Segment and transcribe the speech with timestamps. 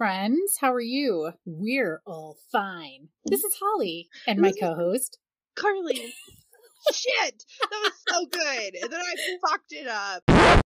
[0.00, 0.56] friends.
[0.58, 1.30] How are you?
[1.44, 3.08] We're all fine.
[3.26, 5.18] This is Holly and my co host,
[5.54, 6.14] Carly.
[6.94, 7.44] Shit!
[7.60, 8.74] That was so good.
[8.82, 9.14] And then I
[9.46, 10.22] fucked it up.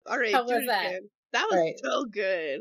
[0.06, 0.86] All right, How was that?
[0.86, 1.08] again.
[1.32, 1.74] That was Right.
[1.82, 2.60] so good.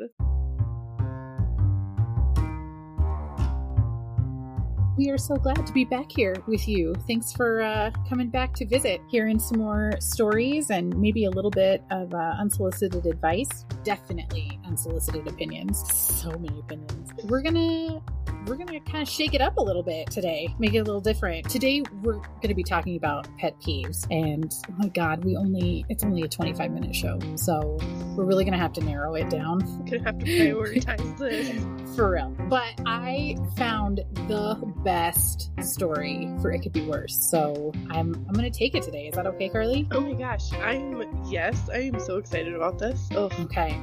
[5.02, 6.94] We are so glad to be back here with you.
[7.08, 11.50] Thanks for uh, coming back to visit, hearing some more stories and maybe a little
[11.50, 13.66] bit of uh, unsolicited advice.
[13.84, 15.92] Definitely unsolicited opinions.
[15.92, 17.10] So many opinions.
[17.24, 18.00] We're gonna
[18.48, 21.02] we're gonna kind of shake it up a little bit today, make it a little
[21.02, 21.50] different.
[21.50, 26.04] Today we're gonna be talking about pet peeves, and oh my god, we only it's
[26.04, 27.78] only a 25 minute show, so
[28.16, 31.96] we're really gonna have to narrow it down I'm gonna have to prioritize this.
[31.96, 32.30] for real.
[32.50, 37.16] But I found the best story for It Could Be Worse.
[37.30, 39.08] So I'm I'm gonna take it today.
[39.08, 39.88] Is that okay, Carly?
[39.92, 43.08] Oh my gosh, I'm yes, I am so excited about this.
[43.12, 43.80] Oh, Okay.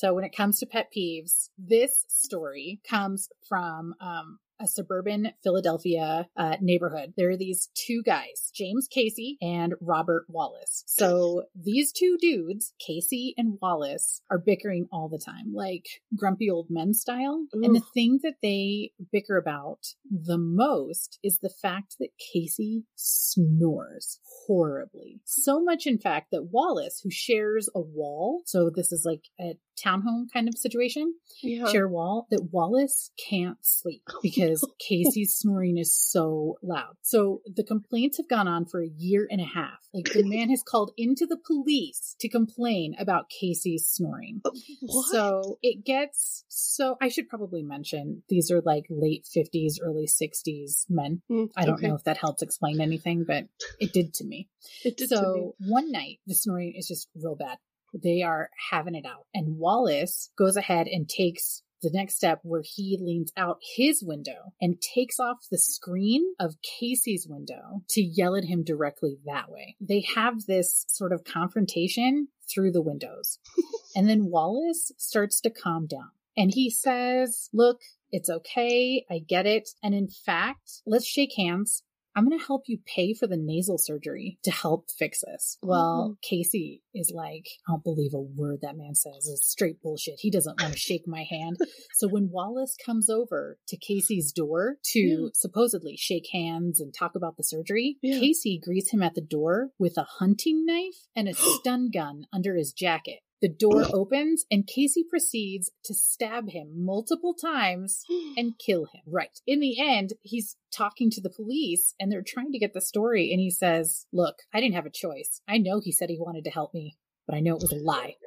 [0.00, 6.26] So when it comes to pet peeves, this story comes from um, a suburban Philadelphia
[6.38, 7.12] uh, neighborhood.
[7.18, 10.84] There are these two guys, James Casey and Robert Wallace.
[10.86, 16.68] So these two dudes, Casey and Wallace, are bickering all the time, like grumpy old
[16.70, 17.46] men style.
[17.52, 17.92] And the Ooh.
[17.92, 25.20] thing that they bicker about the most is the fact that Casey snores horribly.
[25.24, 29.58] So much, in fact, that Wallace, who shares a wall, so this is like a
[29.78, 31.68] townhome kind of situation, yeah.
[31.70, 36.96] share wall, that Wallace can't sleep because Casey's snoring is so loud.
[37.02, 39.88] So the complaints have gone on for a year and a half.
[39.92, 44.42] Like the man has called into the police to complain about Casey's snoring.
[44.82, 45.06] What?
[45.10, 50.86] So it gets so I should probably mention these are like late 50s, early 60s
[50.88, 51.22] men.
[51.30, 51.88] Mm, I don't okay.
[51.88, 53.44] know if that helps explain anything, but
[53.80, 54.48] it did to me.
[54.84, 55.52] It did so to me.
[55.70, 57.58] one night the snoring is just real bad.
[57.94, 59.26] They are having it out.
[59.34, 64.52] And Wallace goes ahead and takes the next step where he leans out his window
[64.60, 69.76] and takes off the screen of Casey's window to yell at him directly that way.
[69.80, 73.38] They have this sort of confrontation through the windows.
[73.96, 76.10] and then Wallace starts to calm down.
[76.36, 77.80] And he says, Look,
[78.10, 79.04] it's okay.
[79.10, 79.70] I get it.
[79.82, 81.82] And in fact, let's shake hands.
[82.16, 85.58] I'm going to help you pay for the nasal surgery to help fix this.
[85.62, 86.16] Well, oh.
[86.22, 89.28] Casey is like, I don't believe a word that man says.
[89.32, 90.16] It's straight bullshit.
[90.18, 91.56] He doesn't want to shake my hand.
[91.94, 95.28] So when Wallace comes over to Casey's door to Yeah.
[95.34, 98.18] supposedly shake hands and talk about the surgery, Yeah.
[98.18, 102.56] Casey greets him at the door with a hunting knife and a stun gun under
[102.56, 103.20] his jacket.
[103.42, 108.02] The door opens and Casey proceeds to stab him multiple times
[108.36, 109.02] and kill him.
[109.06, 109.38] Right.
[109.46, 113.30] In the end, he's talking to the police and they're trying to get the story.
[113.32, 115.40] And he says, Look, I didn't have a choice.
[115.48, 116.96] I know he said he wanted to help me,
[117.26, 118.16] but I know it was a lie.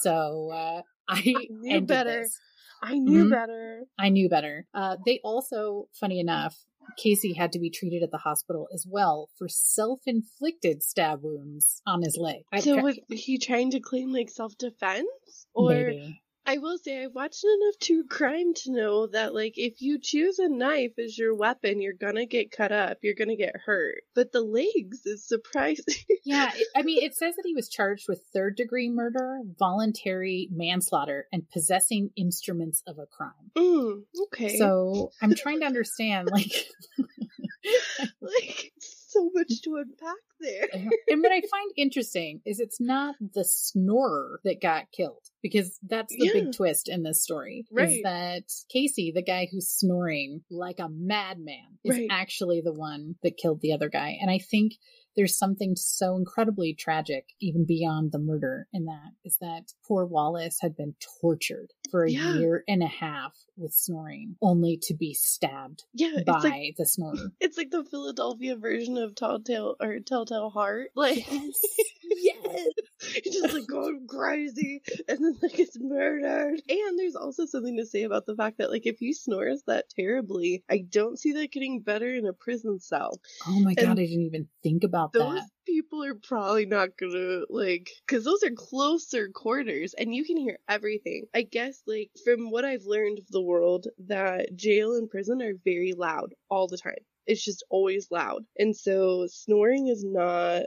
[0.00, 2.20] So uh, I, knew ended better.
[2.22, 2.38] this.
[2.82, 3.30] I knew Mhm.
[3.30, 3.84] better.
[3.98, 4.66] I knew better.
[4.74, 6.54] Uh, they also, funny enough,
[6.96, 11.82] Casey had to be treated at the hospital as well for self inflicted stab wounds
[11.86, 12.42] on his leg.
[12.60, 15.06] So was he trying to claim like self defense?
[15.54, 16.20] Or maybe.
[16.46, 20.38] I will say I've watched enough true crime to know that like if you choose
[20.38, 24.02] a knife as your weapon, you're gonna get cut up, you're gonna get hurt.
[24.14, 25.84] But the legs is surprising.
[26.26, 30.48] Yeah, it- I mean, it says that he was charged with third degree murder, voluntary
[30.50, 33.50] manslaughter, and possessing instruments of a crime.
[33.56, 34.56] mm, okay.
[34.58, 36.66] So I'm trying to understand, like,
[38.20, 38.72] like
[39.14, 40.68] so much to unpack there.
[41.08, 46.14] and what I find interesting is it's not the snorer that got killed because that's
[46.16, 46.32] the Yeah.
[46.44, 47.64] big twist in this story.
[47.70, 48.00] Is Right.
[48.02, 52.08] that Casey, the guy who's snoring like a madman, is Right.
[52.10, 54.18] actually the one that killed the other guy.
[54.20, 54.74] And I think
[55.16, 60.58] there's something so incredibly tragic, even beyond the murder, in that is that poor Wallace
[60.60, 62.38] had been tortured for a Yeah.
[62.38, 66.86] year and a half with snoring, only to be stabbed Yeah, it's by like the
[66.86, 67.14] snorer.
[67.40, 70.88] it's like the Philadelphia version of Telltale or Telltale Heart.
[70.96, 71.60] Like yes.
[72.02, 72.33] yes.
[73.22, 76.60] He's just like going crazy and then like it's murdered.
[76.68, 79.90] And there's also something to say about the fact that like if he snores that
[79.90, 83.20] terribly, I don't see that getting better in a prison cell.
[83.46, 85.18] Oh my god, And I didn't even think about that.
[85.18, 85.50] Those that.
[85.66, 90.58] people are probably not gonna like because those are closer quarters and you can hear
[90.68, 91.24] everything.
[91.34, 95.54] I guess like from what I've learned of the world that jail and prison are
[95.64, 96.94] very loud all the time.
[97.26, 98.44] It's just always loud.
[98.58, 100.64] And so snoring is not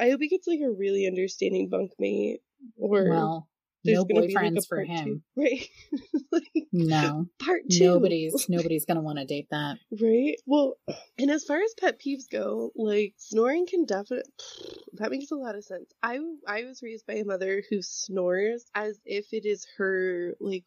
[0.00, 2.38] I hope he gets like a really understanding bunkmate
[2.76, 3.48] or Well,
[3.88, 4.92] there's no gonna be, like, a boyfriends for part two.
[4.94, 5.22] him.
[5.36, 5.68] right?
[6.32, 7.84] like, No, part two.
[7.84, 9.78] nobody's nobody's gonna want to date that.
[10.00, 10.36] Right?
[10.46, 10.74] Well,
[11.18, 14.30] and as far as pet peeves go, like snoring can definitely
[14.94, 15.90] that makes a lot of sense.
[16.02, 20.64] I I was raised by a mother who snores as if it is her like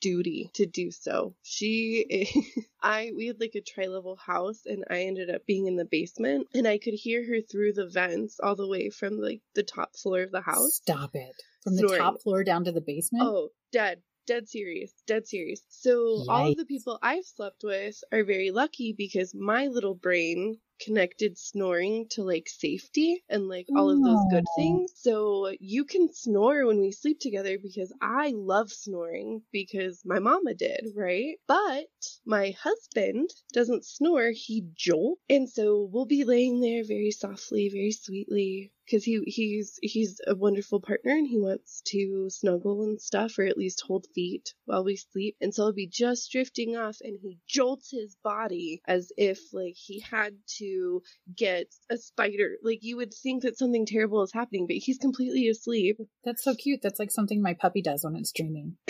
[0.00, 1.34] duty to do so.
[1.42, 2.46] She
[2.82, 6.48] I we had like a tri-level house and I ended up being in the basement
[6.54, 9.96] and I could hear her through the vents all the way from like the top
[9.96, 10.74] floor of the house.
[10.76, 11.34] Stop it.
[11.62, 12.00] From the Snoring.
[12.00, 13.24] top floor down to the basement.
[13.24, 14.02] Oh, dead.
[14.26, 14.92] Dead serious.
[15.06, 15.62] Dead serious.
[15.68, 20.58] So all of the people I've slept with are very lucky because my little brain
[20.84, 24.54] connected snoring to like safety and like all of those good oh.
[24.56, 24.92] things.
[24.96, 30.54] So you can snore when we sleep together because I love snoring because my mama
[30.54, 31.36] did, right?
[31.46, 31.86] But
[32.24, 35.20] my husband doesn't snore, he jolts.
[35.28, 40.34] And so we'll be laying there very softly, very sweetly because he he's he's a
[40.34, 44.84] wonderful partner and he wants to snuggle and stuff or at least hold feet while
[44.84, 49.12] we sleep and so I'll be just drifting off and he jolts his body as
[49.16, 51.02] if like he had to
[51.34, 55.48] get a spider like you would think that something terrible is happening but he's completely
[55.48, 56.80] asleep That's so cute.
[56.82, 58.76] That's like something my puppy does when it's dreaming.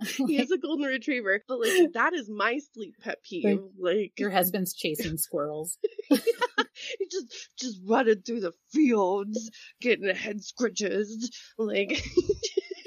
[0.28, 4.30] he is a golden retriever but like that is my sleep pet peeve like Your
[4.30, 5.78] husband's chasing squirrels.
[6.98, 12.02] he just just running through the fields getting head scratches like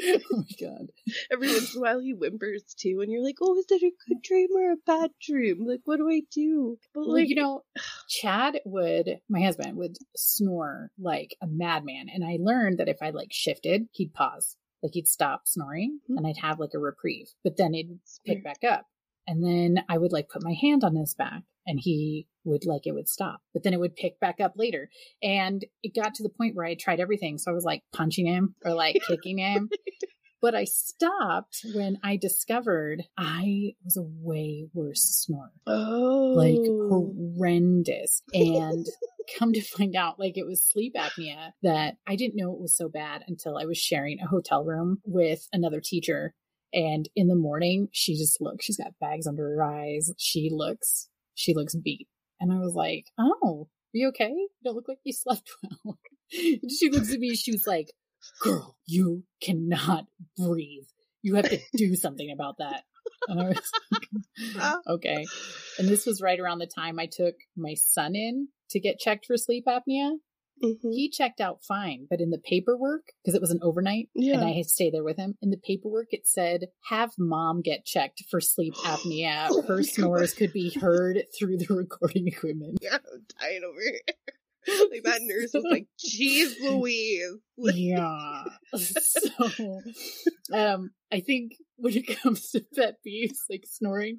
[0.03, 0.87] oh my god.
[1.31, 3.91] Every once in a while he whimpers too, and you're like, oh, is that a
[4.07, 5.65] good dream or a bad dream?
[5.65, 6.77] Like, what do I do?
[6.93, 7.63] But Well, like, you know,
[8.09, 12.07] Chad would, my husband would snore like a madman.
[12.13, 16.17] And I learned that if I like shifted, he'd pause, like he'd stop snoring Mhm.
[16.17, 18.85] and I'd have like a reprieve, but then it'd pick back up.
[19.27, 22.85] And then I would like put my hand on his back and he would like
[22.85, 24.89] it would stop, but then it would pick back up later.
[25.21, 27.37] And it got to the point where I tried everything.
[27.37, 29.69] So I was like punching him or like kicking him.
[30.41, 38.23] But I stopped when I discovered I was a way worse snorer oh, like horrendous
[38.33, 38.87] and
[39.37, 42.75] come to find out like it was sleep apnea that i didn't know it was
[42.75, 46.33] so bad until i was sharing a hotel room with another teacher
[46.73, 51.07] and in the morning she just looks she's got bags under her eyes she looks
[51.35, 52.07] she looks beat.
[52.39, 54.29] And i was like oh are you okay?
[54.29, 55.51] You don't look like you slept
[55.83, 55.97] well.
[56.31, 57.91] She looks at me she was like
[58.41, 60.05] girl you cannot
[60.37, 60.85] breathe.
[61.21, 62.83] You have to do something about that.
[63.27, 63.71] And i was
[64.57, 64.77] ah.
[64.87, 65.25] like okay.
[65.77, 69.25] And this was right around the time I took my son in to get checked
[69.25, 70.13] for sleep apnea.
[70.61, 70.93] Mhm.
[70.93, 74.35] He checked out fine, but in the paperwork, because it was an overnight yeah.
[74.35, 77.61] and I had to stay there with him, in the paperwork it said, have mom
[77.61, 79.47] get checked for sleep apnea.
[79.49, 82.79] Oh Her snores could be heard through the recording equipment.
[82.81, 83.99] yeah, I'm dying over here.
[84.91, 88.43] like that nurse was like, "Jeez, Louise." Yeah.
[88.75, 89.81] So,
[90.51, 94.17] um, I think when it comes to pet peeves, like snoring,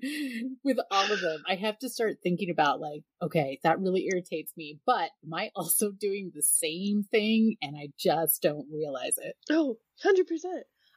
[0.63, 4.53] with all of them, I have to start thinking about like, okay, that really irritates
[4.57, 9.35] me, but am I also doing the same thing and I just don't realize it?
[9.51, 10.23] Oh, 100%.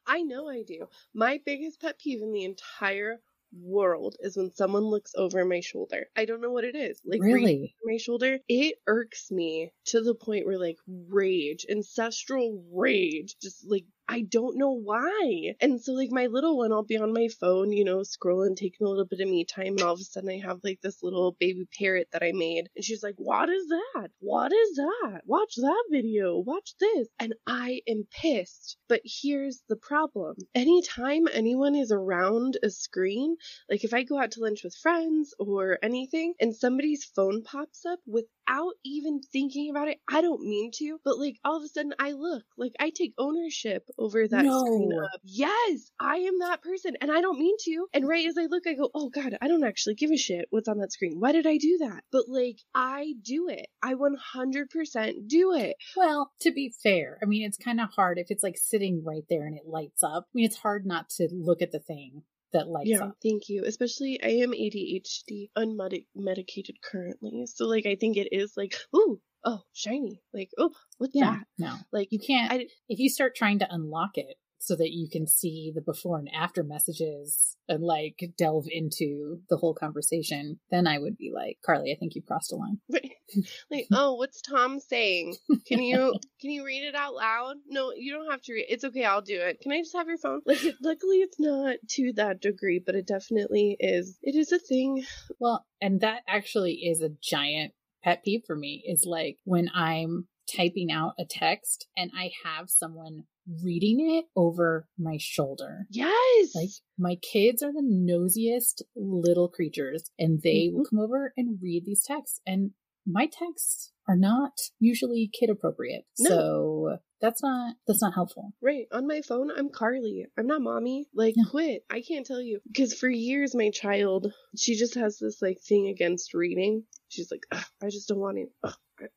[0.06, 0.88] I know I do.
[1.14, 3.22] My biggest pet peeve in the entire
[3.54, 6.08] world is when someone looks over my shoulder.
[6.16, 7.02] I don't know what it is.
[7.06, 7.56] Like really?
[7.56, 13.66] over my shoulder, it irks me to the point where like rage, ancestral rage, just
[13.70, 15.56] like I don't know why.
[15.60, 18.86] And so like my little one, I'll be on my phone, you know, scrolling, taking
[18.86, 21.02] a little bit of me time, and all of a sudden I have like this
[21.02, 24.12] little baby parrot that I made, and she's like, "What is that?
[24.20, 25.22] What is that?
[25.26, 26.38] Watch that video.
[26.38, 28.78] Watch this." And I am pissed.
[28.88, 33.36] But here's the problem: anytime anyone is around a screen,
[33.70, 37.86] like if I go out to lunch with friends or anything, and somebody's phone pops
[37.86, 38.00] up
[38.48, 41.94] without even thinking about it, I don't mean to, but like all of a sudden
[42.00, 45.22] I look, like I take ownership over that screen up.
[45.24, 47.88] Yes, I am that person, and I don't mean to.
[47.94, 50.48] And right as I look, I go, oh god, I don't actually give a shit
[50.50, 51.20] what's on that screen.
[51.20, 52.04] Why did I do that?
[52.12, 53.68] But like, I do it.
[53.82, 55.76] I 100% do it.
[55.96, 59.24] Well, to be fair, I mean, it's kind of hard if it's like sitting right
[59.30, 60.26] there and it lights up.
[60.28, 62.24] I mean, it's hard not to look at the thing
[62.56, 63.16] that lights yeah, up.
[63.24, 63.64] thank you.
[63.66, 69.62] Especially, I am ADHD, unmedicated currently, so like, I think it is like, ooh, oh,
[69.74, 70.22] shiny.
[70.34, 71.32] Like, oh, what's Yeah.
[71.38, 71.44] that?
[71.58, 71.76] No.
[71.92, 74.36] Like, You can't, I- if you start trying to unlock it
[74.66, 79.58] so that you can see the before and after messages and like delve into the
[79.58, 82.80] whole conversation, then I would be like, Carly, I think you've crossed a line.
[83.72, 85.36] like, oh, what's Tom saying?
[85.68, 87.56] Can you can you read it out loud?
[87.68, 88.66] No, you don't have to read.
[88.70, 89.62] It's okay, I'll do it.
[89.62, 90.42] Can I just have your phone?
[90.46, 94.18] Like, it, luckily, it's not to that degree, but it definitely is.
[94.22, 95.04] It is a thing.
[95.40, 100.28] Well, and that actually is a giant pet peeve for me is like when I'm
[100.56, 103.24] typing out a text and I have someone
[103.64, 105.86] reading it over my shoulder.
[105.90, 106.56] Yes.
[106.56, 110.96] Like my kids are the nosiest little creatures and they will Mm-hmm.
[110.98, 112.72] come over and read these texts and
[113.06, 116.04] my texts are not usually kid appropriate.
[116.20, 116.30] No.
[116.30, 118.54] So that's not that's not helpful.
[118.62, 118.86] Right.
[118.92, 120.26] On my phone, I'm Carly.
[120.38, 121.08] I'm not mommy.
[121.14, 121.50] Like, No.
[121.50, 121.84] quit.
[121.90, 122.60] I can't tell you.
[122.68, 126.84] Because for years, my child, she just has this, like, thing against reading.
[127.10, 128.50] She's like, I just don't want it.
[128.64, 128.74] Ugh,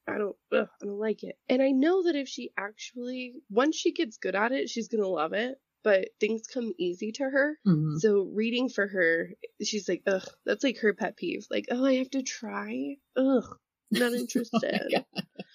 [0.07, 1.37] I, don't, ugh, I don't like it.
[1.49, 5.03] And I know that if she actually, once she gets good at it, she's going
[5.03, 5.57] to love it.
[5.85, 7.57] But things come easy to her.
[7.67, 7.99] Mhm.
[7.99, 9.31] So reading for her,
[9.63, 11.47] she's like, ugh, that's like her pet peeve.
[11.51, 12.97] Like, oh, I have to try?
[13.17, 13.45] Ugh,
[13.91, 14.83] not oh interested.
[14.91, 15.05] God.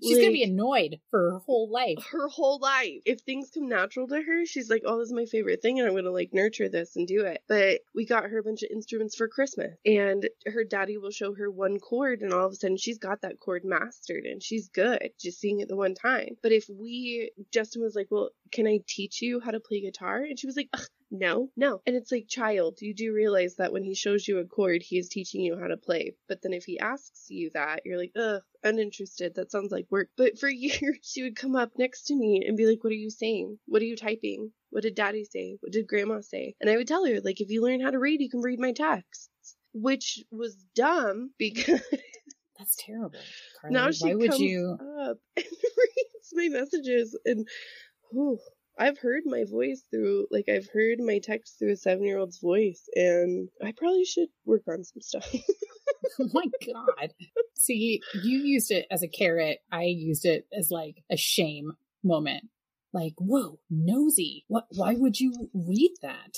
[0.01, 2.05] She's gonna be annoyed for her whole life.
[2.11, 3.01] her whole life.
[3.05, 5.87] If things come natural to her, she's like, "Oh, this is my favorite thing, and
[5.87, 8.69] I'm gonna like nurture this and do it." But we got her a bunch of
[8.71, 12.55] instruments for Christmas, and her daddy will show her one chord, and all of a
[12.55, 16.35] sudden she's got that chord mastered, and she's good just seeing it the one time.
[16.41, 20.17] But if we, Justin was like, "Well, can I teach you how to play guitar?"
[20.23, 21.79] and she was like, Ugh, no, no.
[21.85, 24.97] And it's like, child, you do realize that when he shows you a chord, he
[24.97, 26.15] is teaching you how to play.
[26.27, 29.35] But then if he asks you that, you're like, ugh, uninterested.
[29.35, 30.09] That sounds like work.
[30.17, 32.95] But for years, she would come up next to me and be like, what are
[32.95, 33.59] you saying?
[33.67, 34.51] What are you typing?
[34.71, 35.57] What did daddy say?
[35.59, 36.55] What did grandma say?
[36.59, 38.59] And I would tell her, like, if you learn how to read, you can read
[38.59, 39.29] my texts.
[39.75, 41.81] Which was dumb because
[42.57, 43.19] That's terrible.
[43.61, 43.73] Carly.
[43.73, 44.77] now she Why would comes you?
[44.81, 47.47] up and reads my messages and
[48.13, 48.39] whew,
[48.77, 52.39] I've heard my voice through like I've heard my text through a seven year old's
[52.39, 55.27] voice and I probably should work on some stuff.
[56.19, 57.09] Oh my god.
[57.55, 59.59] See, you used it as a carrot.
[59.71, 62.45] I used it as like a shame moment.
[62.93, 64.45] Like, whoa, nosy.
[64.47, 64.65] What?
[64.69, 66.37] Why would you read that?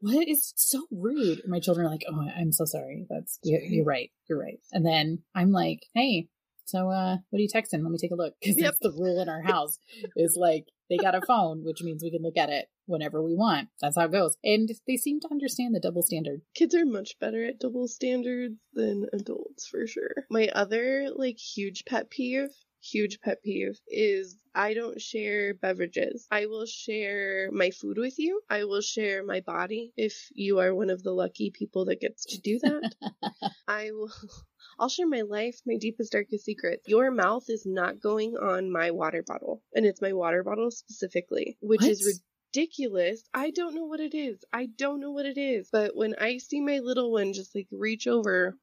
[0.00, 1.40] what is so rude?
[1.40, 3.06] And my children are like, oh, I'm so sorry.
[3.10, 4.10] That's you're, you're right.
[4.28, 4.58] You're right.
[4.72, 6.28] And then I'm like, hey,
[6.64, 7.82] so uh, what are you texting?
[7.82, 8.64] Let me take a look because Yep.
[8.64, 9.78] that's the rule in our house.
[10.16, 13.34] is like they got a phone, which means we can look at it whenever we
[13.34, 13.68] want.
[13.80, 14.36] That's how it goes.
[14.44, 16.42] And they seem to understand the double standard.
[16.54, 20.26] Kids are much better at double standards than adults for sure.
[20.30, 22.50] My other like huge pet peeve
[22.84, 26.26] huge pet peeve is I don't share beverages.
[26.30, 28.40] I will share my food with you.
[28.48, 32.24] I will share my body if you are one of the lucky people that gets
[32.26, 32.92] to do that.
[33.68, 34.10] I will
[34.78, 36.84] I'll share my life, my deepest darkest secrets.
[36.86, 39.62] Your mouth is not going on my water bottle.
[39.74, 41.90] And it's my water bottle specifically, which What?
[41.90, 42.20] is
[42.54, 43.22] ridiculous.
[43.32, 44.44] I don't know what it is.
[44.52, 45.68] I don't know what it is.
[45.70, 48.56] But when I see my little one just like reach over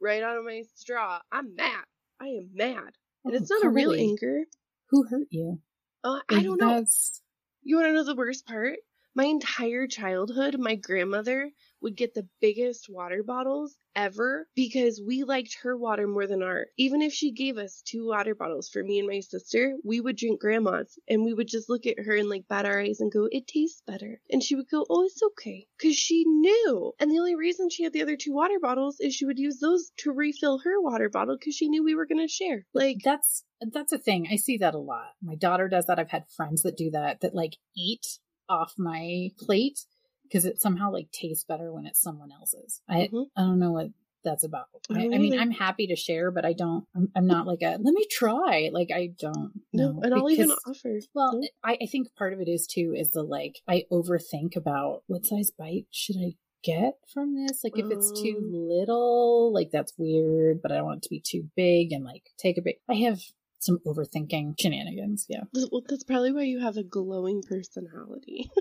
[0.00, 1.84] right out of my straw, I'm mad.
[2.20, 2.92] I am mad.
[3.24, 4.44] And it's not a real anger.
[4.90, 5.60] Who hurt you?
[6.04, 6.68] Uh, I don't know.
[6.68, 7.20] That's
[7.62, 8.78] You want to know the worst part?
[9.14, 11.50] My entire childhood, my grandmother
[11.80, 16.68] would get the biggest water bottles ever because we liked her water more than ours.
[16.76, 20.16] Even if she gave us two water bottles for me and my sister, we would
[20.16, 23.10] drink grandma's and we would just look at her and like bat our eyes and
[23.10, 24.20] go, it tastes better.
[24.30, 25.66] And she would go, oh, it's okay.
[25.76, 26.92] Because she knew.
[27.00, 29.58] And the only reason she had the other two water bottles is she would use
[29.58, 32.66] those to refill her water bottle because she knew we were going to share.
[32.72, 34.28] Like, that's that's a thing.
[34.30, 35.14] I see that a lot.
[35.20, 35.98] My daughter does that.
[35.98, 37.20] I've had friends that do that.
[37.20, 38.06] That like eat
[38.48, 39.80] off my plate
[40.24, 42.80] because it somehow like tastes better when it's someone else's.
[42.88, 43.26] I Mhm.
[43.36, 43.88] I don't know what
[44.24, 44.66] that's about.
[44.90, 45.38] I I, mean.
[45.38, 46.84] I'm happy to share, but I don't.
[46.94, 48.68] I'm, I'm not like a let me try.
[48.72, 49.52] Like I don't.
[49.72, 50.98] no, know and I'll even offer.
[51.14, 51.48] Well, No.
[51.64, 55.24] I, I think part of it is too is the like I overthink about what
[55.24, 57.62] size bite should I get from this.
[57.62, 58.68] Like if it's too Um.
[58.68, 62.24] little, like that's weird, but I don't want it to be too big and like
[62.36, 62.76] take a big.
[62.88, 63.20] I have
[63.60, 65.26] some overthinking shenanigans.
[65.28, 65.42] Yeah.
[65.52, 68.50] Well, that's probably why you have a glowing personality.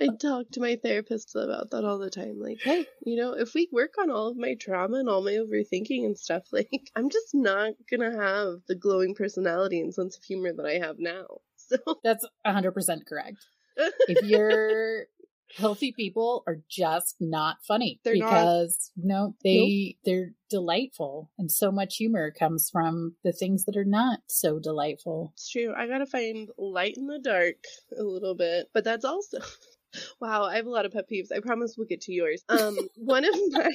[0.00, 2.38] I talk to my therapist about that all the time.
[2.38, 5.32] Like, hey, you know, if we work on all of my trauma and all my
[5.32, 10.24] overthinking and stuff, like, I'm just not gonna have the glowing personality and sense of
[10.24, 11.26] humor that I have now.
[11.66, 13.38] So, That's 100% correct.
[14.06, 15.06] If you're
[15.56, 18.28] healthy people are just not funny They're not.
[18.30, 23.84] because no they they're delightful and so much humor comes from the things that are
[23.84, 25.72] not so delightful it's true.
[25.76, 27.56] I gotta find light in the dark
[27.98, 29.38] a little bit, but that's also.
[30.20, 31.28] Wow, I have a lot of pet peeves.
[31.32, 32.42] I promise we'll get to yours.
[32.48, 33.70] Um, one of my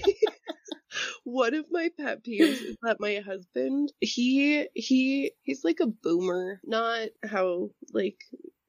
[1.24, 6.60] one of my pet peeves is that my husband he he he's like a boomer,
[6.66, 8.18] not how like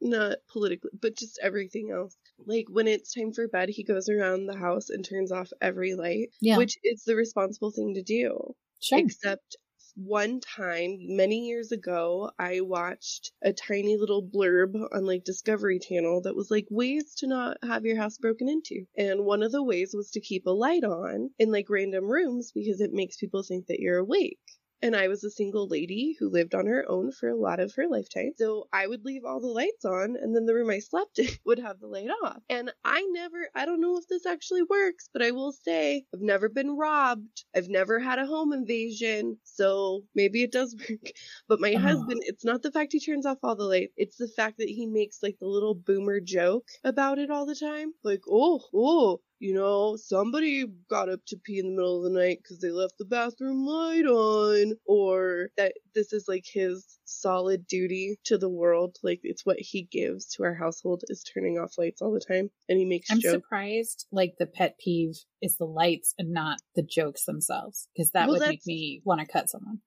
[0.00, 2.16] not politically, but just everything else.
[2.46, 5.94] Like when it's time for bed, he goes around the house and turns off every
[5.94, 8.54] light, yeah which is the responsible thing to do.
[8.80, 9.56] sure Except
[9.96, 16.22] one time, many years ago, I watched a tiny little blurb on like Discovery Channel
[16.22, 18.86] that was like ways to not have your house broken into.
[18.96, 22.52] And one of the ways was to keep a light on in like random rooms
[22.52, 24.38] because it makes people think that you're awake.
[24.82, 27.74] And I was a single lady who lived on her own for a lot of
[27.74, 28.32] her lifetime.
[28.36, 31.28] So I would leave all the lights on, and then the room I slept in
[31.44, 32.42] would have the light off.
[32.48, 36.20] And I never, I don't know if this actually works, but I will say I've
[36.22, 37.44] never been robbed.
[37.54, 39.38] I've never had a home invasion.
[39.44, 41.12] So maybe it does work.
[41.48, 41.78] But my Oh.
[41.78, 44.68] husband, it's not the fact he turns off all the lights, it's the fact that
[44.68, 47.92] he makes like the little boomer joke about it all the time.
[48.02, 52.18] Like, oh, oh, you know, somebody got up to pee in the middle of the
[52.18, 57.66] night because they left the bathroom light on, or that this is like his solid
[57.66, 58.96] duty to the world.
[59.02, 62.50] Like it's what he gives to our household is turning off lights all the time,
[62.68, 63.24] and he makes jokes.
[63.24, 63.44] I'm jokes.
[63.44, 68.28] surprised like the pet peeve is the lights and not the jokes themselves because that
[68.28, 69.78] Well, would make me want to cut someone.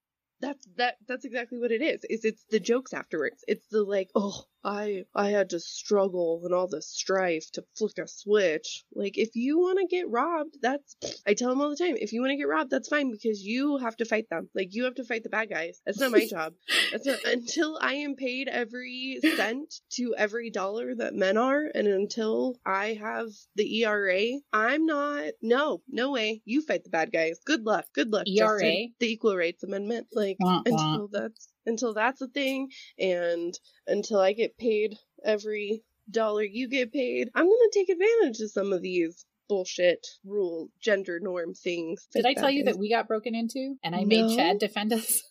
[0.41, 4.09] that's that that's exactly what it is is it's the jokes afterwards it's the like
[4.15, 8.83] oh i i had to struggle and all the strife to flick a switch.
[8.93, 10.95] Like if you want to get robbed that's
[11.27, 13.41] i tell them all the time if you want to get robbed that's fine because
[13.41, 14.49] you have to fight them.
[14.55, 15.81] Like you have to fight the bad guys.
[15.85, 16.53] That's not my job.
[16.91, 21.87] That's not until i am paid every cent to every dollar that men are and
[21.87, 26.41] until i have the era i'm not no no way.
[26.45, 27.39] You fight the bad guys.
[27.45, 27.85] Good luck.
[27.93, 28.59] Good luck ERA?
[28.59, 28.93] Justin.
[28.99, 30.07] the equal rights amendment.
[30.13, 30.61] Like wah.
[30.65, 33.53] until that's until that's a thing and
[33.87, 38.73] until I get paid every dollar you get paid, I'm gonna take advantage of some
[38.73, 42.07] of these bullshit rule gender norm things.
[42.13, 44.93] Did I tell you is- that we got broken into and I made Chad defend
[44.93, 45.21] us?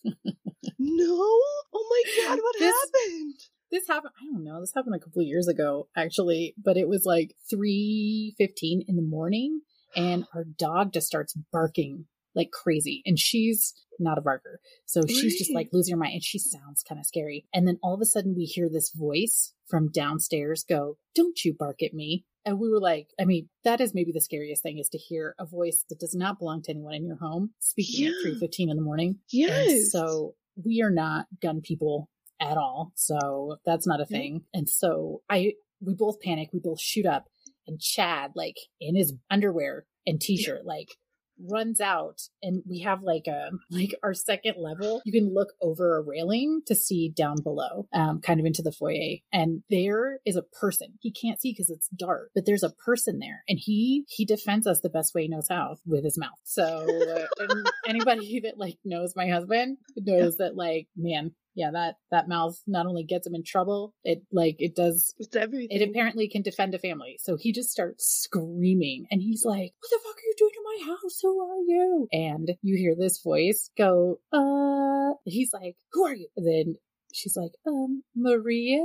[0.78, 1.04] No?
[1.74, 3.34] Oh my god, what This- happened?
[3.70, 6.86] this happened i don't know this happened a couple of years ago actually but it
[6.86, 9.62] was like 3.15 in the morning
[9.96, 15.38] and our dog just starts barking like crazy and she's not a barker so she's
[15.38, 18.00] just like losing her mind and she sounds kind of scary and then all of
[18.00, 22.58] a sudden we hear this voice from downstairs go don't you bark at me and
[22.58, 25.46] we were like i mean that is maybe the scariest thing is to hear a
[25.46, 28.10] voice that does not belong to anyone in your home speaking Yeah.
[28.30, 29.70] at 3.15 in the morning Yes.
[29.70, 32.08] and so we are not gun people
[32.38, 32.92] at all.
[32.94, 34.18] So that's not a Yeah.
[34.18, 34.44] thing.
[34.52, 37.24] And so I we both panic, we both shoot up
[37.66, 40.88] and Chad like in his underwear and t-shirt like
[41.40, 45.96] runs out and we have like a like our second level you can look over
[45.96, 49.18] a railing to see down below um kind of into the foyer.
[49.32, 50.98] And there is a person.
[51.00, 54.66] He can't see because it's dark but there's a person there and he he defends
[54.66, 56.30] us the best way he knows how with his mouth.
[56.44, 56.86] So
[57.40, 57.46] uh,
[57.86, 62.86] anybody that like knows my husband knows that like man yeah that that mouth not
[62.86, 65.68] only gets him in trouble it like it does it's everything.
[65.70, 67.18] it apparently can defend a family.
[67.20, 70.62] So he just starts screaming and he's like, What the fuck are you doing to
[70.64, 71.18] my house?
[71.22, 72.08] Who are you?
[72.12, 76.28] And you hear this voice go, Uh, he's like, Who are you?
[76.36, 76.74] And then
[77.12, 78.84] she's like, Um, Maria?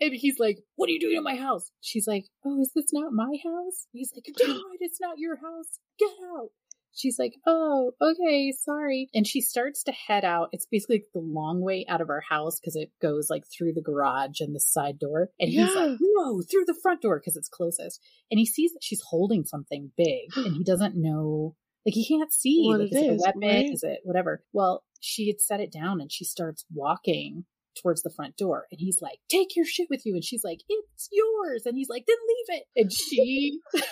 [0.00, 1.70] And he's like, What are you doing to my house?
[1.80, 3.86] She's like, Oh, is this not my house?
[3.92, 5.78] He's like, God, it's not your house.
[5.98, 6.50] Get out.
[6.96, 9.08] She's like, Oh, okay, sorry.
[9.14, 10.48] And she starts to head out.
[10.52, 13.82] It's basically the long way out of our house because it goes like through the
[13.82, 15.28] garage and the side door.
[15.38, 15.82] And he's Yeah.
[15.82, 18.00] like, No, through the front door because it's closest.
[18.30, 21.54] And he sees that she's holding something big and he doesn't know.
[21.84, 22.62] Like he can't see.
[22.66, 23.40] What like, it is it a weapon?
[23.42, 23.68] right?
[23.72, 24.42] Is it whatever?
[24.52, 27.44] Well, she had set it down and she starts walking
[27.82, 30.14] towards the front door and he's like, Take your shit with you.
[30.14, 31.62] And she's like, It's yours.
[31.66, 32.64] And he's like, Then leave it.
[32.74, 33.60] And she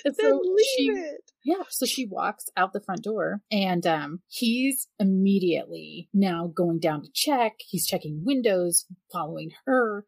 [0.04, 1.20] and then so leave she it.
[1.44, 7.02] yeah, so she walks out the front door and um he's immediately now going down
[7.02, 7.52] to check.
[7.58, 10.06] He's checking windows, following her.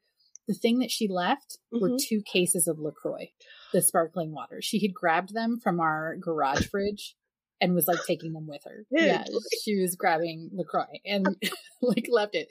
[0.49, 1.99] The thing that she left were Mhm.
[2.09, 3.31] two cases of LaCroix,
[3.73, 4.61] the sparkling water.
[4.63, 7.17] She had grabbed them from our garage fridge
[7.61, 8.85] and was like taking them with her.
[8.91, 9.25] Yeah,
[9.65, 11.27] she was grabbing LaCroix and
[11.83, 12.47] like left it.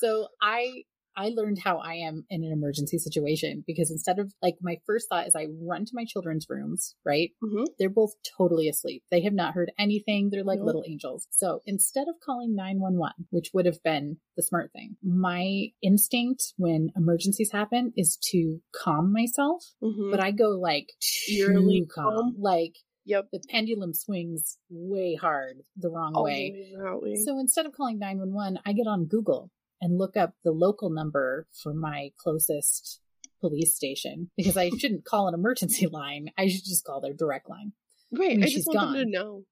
[0.00, 0.84] So I
[1.20, 5.08] I learned how I am in an emergency situation because instead of like my first
[5.08, 7.30] thought is I run to my children's rooms, right?
[7.42, 7.66] Mhm.
[7.78, 9.02] They're both totally asleep.
[9.10, 10.30] They have not heard anything.
[10.30, 10.66] They're like Nope.
[10.66, 11.26] little angels.
[11.30, 16.90] So instead of calling 911, which would have been the smart thing, my instinct when
[16.96, 20.10] emergencies happen is to calm myself, Mhm.
[20.10, 22.14] but I go like too calm.
[22.14, 22.36] calm?
[22.38, 23.28] Like Yep.
[23.32, 26.72] the pendulum swings way hard the wrong way.
[27.02, 27.14] Way.
[27.16, 31.46] So instead of calling 911, I get on Google and look up the local number
[31.62, 33.00] for my closest
[33.40, 36.30] police station because I shouldn't call an emergency line.
[36.38, 37.72] I should just call their direct line.
[38.12, 38.30] right.
[38.30, 39.44] mean, I she's just want them to know.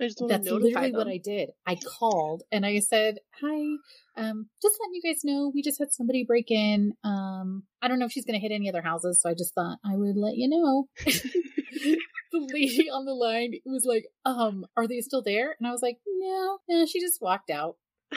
[0.00, 0.98] I just want That's to literally them.
[0.98, 1.50] what I did.
[1.66, 3.76] I called and I said, "Hi,
[4.16, 6.94] um, just letting you guys know, we just had somebody break in.
[7.04, 9.54] Um, I don't know if she's going to hit any other houses, so I just
[9.54, 10.88] thought I would let you know."
[12.32, 15.82] the lady on the line was like, "Um, are they still there?" And I was
[15.82, 17.76] like, "No, no, she just walked out."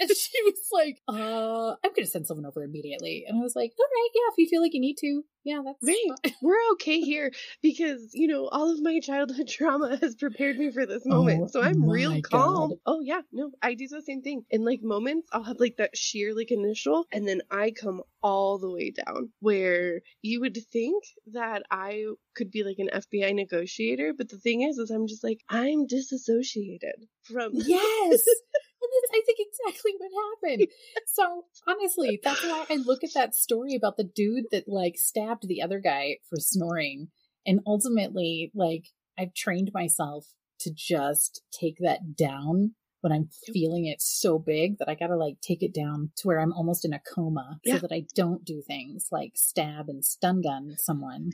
[0.00, 3.24] And she was like, uh, I'm going to send someone over immediately.
[3.26, 5.22] And I was like, all right, yeah, if you feel like you need to.
[5.44, 6.34] Yeah, that's right.
[6.42, 7.32] We're okay here
[7.62, 11.44] because, you know, all of my childhood trauma has prepared me for this moment.
[11.44, 12.70] Oh, so I'm real calm.
[12.70, 12.78] God.
[12.86, 13.22] Oh, yeah.
[13.32, 14.44] No, I do the same thing.
[14.50, 18.58] In like moments, I'll have like that sheer like initial and then I come all
[18.58, 24.12] the way down where you would think that I could be like an FBI negotiator.
[24.16, 27.52] But the thing is, is I'm just like, I'm disassociated from.
[27.54, 28.22] Yes.
[28.90, 30.10] And that's, I think, exactly what
[30.42, 30.68] happened.
[31.06, 35.46] So, honestly, that's why I look at that story about the dude that, like, stabbed
[35.46, 37.08] the other guy for snoring.
[37.46, 38.86] And ultimately, like,
[39.18, 40.26] I've trained myself
[40.60, 45.40] to just take that down when I'm feeling it so big that I gotta, like,
[45.40, 47.74] take it down to where I'm almost in a coma Yeah.
[47.74, 51.30] so that I don't do things like stab and stun gun someone.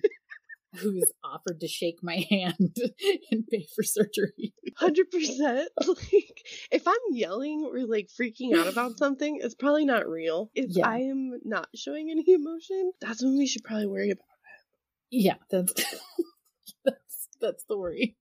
[0.78, 2.76] Who's offered to shake my hand
[3.30, 4.52] and pay for surgery?
[4.76, 5.68] Hundred percent.
[5.86, 10.50] Like, if I'm yelling or like freaking out about something, it's probably not real.
[10.54, 10.88] If Yeah.
[10.88, 14.24] I am not showing any emotion, that's when we should probably worry about.
[15.10, 15.16] It.
[15.22, 15.72] Yeah, that's
[16.84, 18.16] that's that's the worry.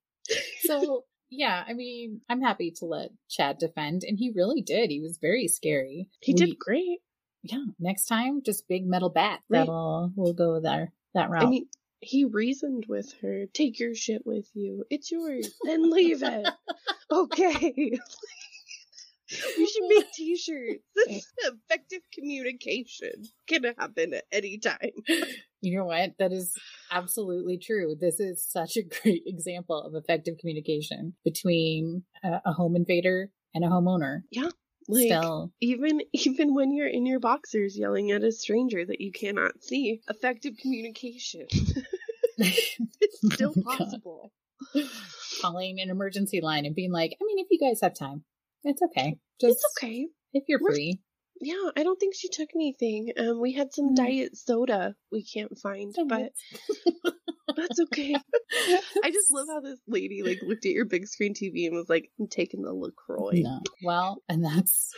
[0.62, 4.92] So yeah, I mean, I'm happy to let Chad defend, and he really did.
[4.92, 6.10] He was very scary.
[6.22, 7.00] He We- did great.
[7.42, 9.40] Yeah, next time, just big metal bat.
[9.50, 9.60] Right.
[9.60, 11.44] That'll we'll go there that route.
[11.44, 11.66] I mean,
[12.04, 13.46] he reasoned with her.
[13.54, 14.84] Take your shit with you.
[14.90, 15.54] It's yours.
[15.64, 16.48] Then leave it.
[17.12, 17.74] okay.
[19.58, 20.84] we should make t-shirts.
[21.38, 24.92] Effective communication can happen at any time.
[25.62, 26.12] you know what?
[26.20, 26.54] That is
[26.92, 27.96] absolutely true.
[28.00, 33.64] This is such a great example of effective communication between a, a home invader and
[33.64, 34.22] a homeowner.
[34.88, 39.12] Like Still, even even when you're in your boxers yelling at a stranger that you
[39.12, 41.48] cannot see, effective communication.
[42.38, 42.80] it's
[43.34, 43.78] still Oh God.
[43.78, 44.32] possible.
[45.42, 48.24] calling an emergency line and being like, I mean, if you guys have time,
[48.64, 49.18] it's okay.
[49.40, 50.08] Just It's okay.
[50.34, 51.00] if you're We're- free.
[51.42, 53.12] Yeah, I don't think she took anything.
[53.18, 53.96] Um, we had some Mm.
[53.96, 56.32] diet soda we can't find, but
[57.68, 58.16] that's okay.
[59.04, 61.90] I just love how this lady like looked at your big screen TV and was
[61.90, 63.60] like, "I'm taking the LaCroix." No.
[63.84, 64.92] Well, and that's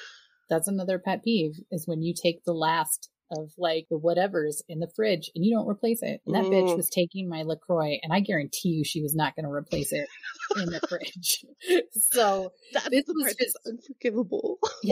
[0.49, 4.78] that's another pet peeve is when you take the last of like the whatever's in
[4.80, 6.21] the fridge and you don't replace it.
[6.28, 6.78] And that bitch Mm.
[6.78, 10.08] was taking my LaCroix and I guarantee you she was not going to replace it
[10.56, 11.43] in the fridge.
[12.12, 14.60] so That's This was just- unforgivable.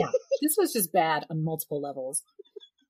[0.42, 2.24] this was just bad on multiple levels.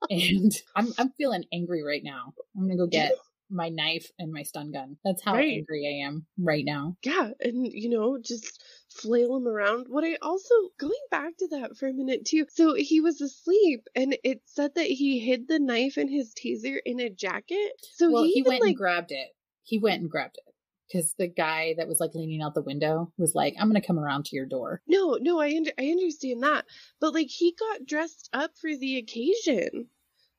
[0.09, 2.33] And I'm I'm feeling angry right now.
[2.57, 3.13] I'm gonna go get
[3.51, 4.97] my knife and my stun gun.
[5.05, 5.53] That's how Right.
[5.53, 6.97] angry I am right now.
[7.05, 9.87] yeah, and you know, just flail him around.
[9.89, 12.47] What I also going back to that for a minute too.
[12.51, 16.79] So he was asleep, and it said that he hid the knife and his taser
[16.85, 17.73] in a jacket.
[17.93, 19.29] So well, he, he even, went like and grabbed it.
[19.63, 20.55] He went and grabbed it
[20.89, 23.99] because the guy that was like leaning out the window was like, "I'm gonna come
[23.99, 26.67] around to your door." No, no, I under- I understand that,
[27.01, 29.89] but like he got dressed up for the occasion.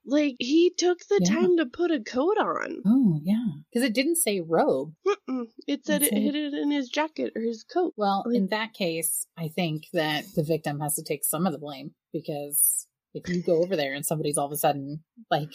[0.06, 1.34] Like he took the Yeah.
[1.36, 2.82] time to put a coat on.
[2.86, 4.94] Oh yeah, because it didn't say robe.
[5.08, 5.46] Mm-mm.
[5.68, 7.94] It said It it hid it in his jacket or his coat.
[7.98, 11.54] Well, Like- in that case, I think that the victim has to take some of
[11.54, 15.50] the blame because if you go over there and somebody's all of a sudden like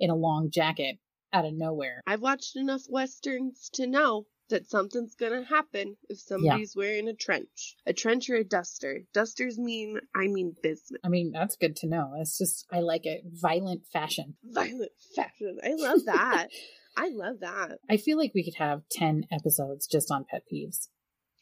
[0.00, 0.96] in a long jacket
[1.32, 6.74] out of nowhere, I've watched enough westerns to know that something's gonna happen if somebody's
[6.76, 9.02] wearing a trench, a trench or a duster.
[9.12, 12.12] Dusters mean I mean business, I mean, that's good to know.
[12.18, 13.22] It's just I like it.
[13.26, 14.36] Violent fashion.
[14.44, 15.58] violent fashion.
[15.64, 16.48] I love that.
[16.96, 17.78] I love that.
[17.90, 20.88] I feel like we could have ten episodes just on pet peeves.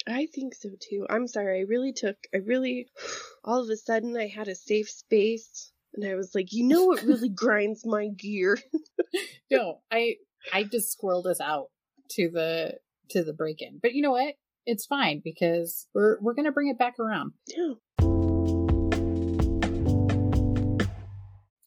[0.07, 1.07] I think so too.
[1.09, 1.61] I'm sorry.
[1.61, 2.89] I really took, I really,
[3.45, 6.87] all of a sudden I had a safe space and I was like, you know
[6.87, 8.59] what really grinds my gear?
[9.51, 10.17] no, I
[10.53, 11.67] I just squirreled us out
[12.13, 12.79] to the
[13.11, 13.79] to the break in.
[13.83, 14.35] But you know what?
[14.67, 17.33] It's fine because we're we're gonna bring it back around.
[17.49, 17.75] Yeah.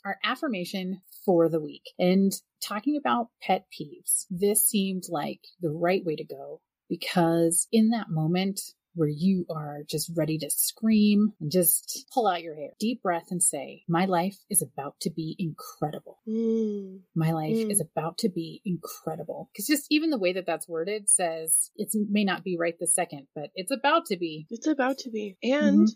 [0.06, 2.32] Our affirmation for the week and
[2.64, 4.26] talking about pet peeves.
[4.30, 8.62] This seemed like the right way to go because in that moment
[8.96, 13.28] where you are just ready to scream and just pull out your hair, deep breath
[13.32, 16.20] and say, My life is about to be incredible.
[16.28, 17.02] Mm.
[17.16, 17.72] My life Mm.
[17.72, 19.50] is about to be incredible.
[19.52, 22.88] Because just even the way that that's worded says it may not be right the
[22.88, 24.48] second, but it's about to be.
[24.50, 25.38] It's about to be.
[25.44, 25.88] And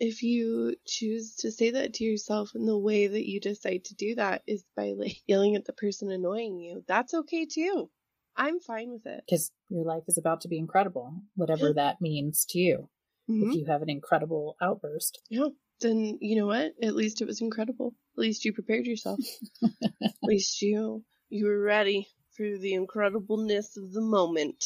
[0.00, 3.94] if you choose to say that to yourself in the way that you decide to
[3.94, 7.90] do that is by like yelling at the person annoying you, that's okay too.
[8.38, 9.24] I'm fine with it.
[9.26, 12.88] Because your life is about to be incredible, whatever that means to you.
[13.28, 13.48] Mhm.
[13.48, 15.18] If you have an incredible outburst.
[15.28, 15.48] Yeah.
[15.80, 16.72] Then you know what?
[16.82, 17.94] At least it was incredible.
[18.16, 19.18] At least you prepared yourself.
[20.02, 24.64] At least you you were ready for the incredibleness of the moment.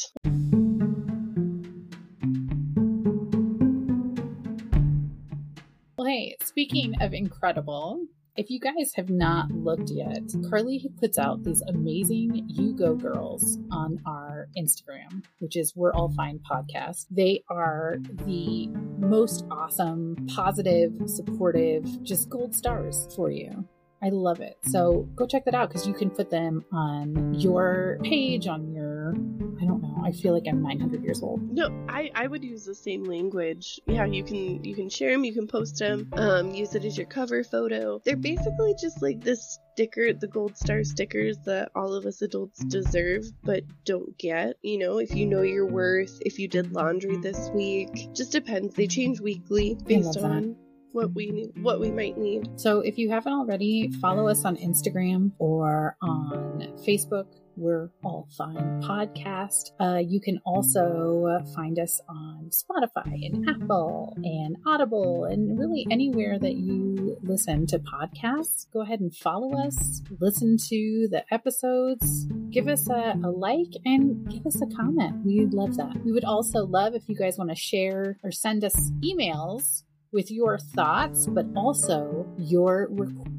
[5.97, 11.43] Well, hey, Speaking of incredible, if you guys have not looked yet, Carly puts out
[11.43, 17.05] these amazing You Go Girls on our Instagram, which is We're All Fine podcast.
[17.11, 23.67] They are the most awesome, positive, supportive, just gold stars for you.
[24.01, 24.57] I love it.
[24.63, 28.92] So go check that out because you can put them on your page, on your,
[29.11, 30.01] I don't know.
[30.05, 31.41] I feel like I'm 900 years old.
[31.51, 33.79] No, I, I would use the same language.
[33.87, 36.97] Yeah, you can you can share them, you can post them, um, use it as
[36.97, 38.01] your cover photo.
[38.05, 42.63] They're basically just like this sticker, the gold star stickers that all of us adults
[42.65, 44.55] deserve but don't get.
[44.61, 48.75] You know, if you know your worth, if you did laundry this week, just depends.
[48.75, 50.55] They change weekly based on
[50.93, 52.47] what we need, what we might need.
[52.55, 57.25] So if you haven't already, follow us on Instagram or on Facebook.
[57.55, 59.71] We're all fine podcast.
[59.79, 66.39] Uh, you can also find us on Spotify and Apple and Audible and really anywhere
[66.39, 68.65] that you listen to podcasts.
[68.73, 74.27] Go ahead and follow us, listen to the episodes, give us a, a like, and
[74.29, 75.25] give us a comment.
[75.25, 76.03] We'd love that.
[76.03, 80.29] We would also love if you guys want to share or send us emails with
[80.31, 82.89] your thoughts, but also your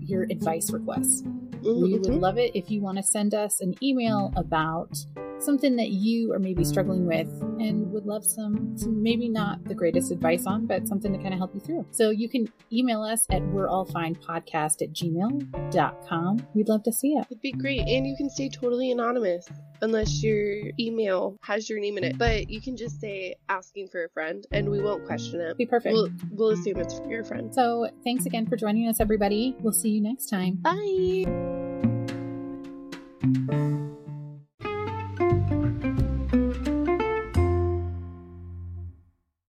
[0.00, 1.22] your advice requests.
[1.64, 1.82] Mm-hmm.
[1.82, 2.20] We would mm-hmm.
[2.20, 5.04] love it if you want to send us an email about
[5.44, 7.28] something that you are maybe struggling with
[7.60, 11.32] and would love some, some maybe not the greatest advice on, but something to kind
[11.34, 11.86] of help you through.
[11.90, 16.46] So you can email us at we're all fine podcast at gmail.com.
[16.54, 17.26] We'd love to see it.
[17.30, 17.80] It'd be great.
[17.80, 19.48] And you can stay totally anonymous
[19.82, 22.18] unless your email has your name in it.
[22.18, 25.56] But you can just say asking for a friend and we won't question it.
[25.56, 25.94] Be perfect.
[25.94, 27.54] We'll, we'll assume it's your friend.
[27.54, 29.56] So thanks again for joining us, everybody.
[29.60, 30.56] We'll see you next time.
[30.62, 31.24] Bye.